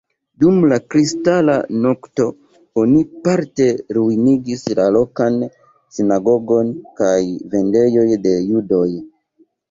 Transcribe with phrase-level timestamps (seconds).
[0.43, 2.23] Dum la Kristala Nokto
[2.83, 3.67] oni parte
[3.97, 5.37] ruinigis la lokan
[5.97, 7.19] sinagogon kaj
[7.57, 8.89] vendejoj de judoj.